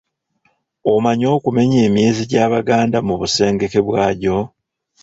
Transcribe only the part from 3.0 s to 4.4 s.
mu busengeke bwagyo?